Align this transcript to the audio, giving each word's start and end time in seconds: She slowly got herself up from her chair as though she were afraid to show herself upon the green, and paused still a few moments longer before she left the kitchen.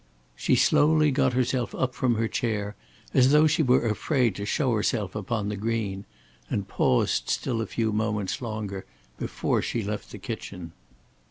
She 0.35 0.55
slowly 0.55 1.11
got 1.11 1.33
herself 1.33 1.75
up 1.75 1.93
from 1.93 2.15
her 2.15 2.27
chair 2.27 2.75
as 3.13 3.31
though 3.31 3.45
she 3.45 3.61
were 3.61 3.85
afraid 3.87 4.33
to 4.33 4.47
show 4.47 4.73
herself 4.73 5.13
upon 5.15 5.49
the 5.49 5.55
green, 5.55 6.05
and 6.49 6.67
paused 6.67 7.29
still 7.29 7.61
a 7.61 7.67
few 7.67 7.93
moments 7.93 8.41
longer 8.41 8.87
before 9.19 9.61
she 9.61 9.83
left 9.83 10.09
the 10.09 10.17
kitchen. 10.17 10.71